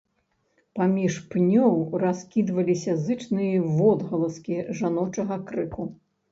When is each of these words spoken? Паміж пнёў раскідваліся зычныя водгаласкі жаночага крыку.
Паміж 0.77 1.17
пнёў 1.33 1.75
раскідваліся 2.05 2.97
зычныя 3.05 3.63
водгаласкі 3.77 4.61
жаночага 4.83 5.43
крыку. 5.51 5.83